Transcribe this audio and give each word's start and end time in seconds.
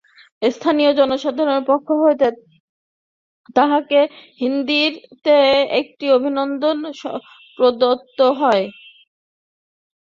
স্থানীয় 0.51 0.91
জনসাধারণের 0.99 1.67
পক্ষ 1.67 1.87
হইতে 2.03 2.27
তাঁহাকে 3.55 3.99
হিন্দীতে 4.41 5.37
একটি 5.81 6.05
অভিনন্দন 6.17 6.77
প্রদত্ত 7.59 8.19
হয়। 8.39 8.65